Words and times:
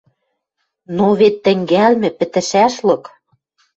Но 0.95 1.05
вет 1.19 1.35
тӹнгӓлмӹ 1.43 2.09
пӹтӹшӓшлык 2.17 3.03